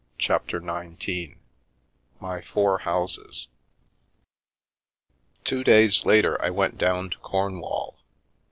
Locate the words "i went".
6.43-6.79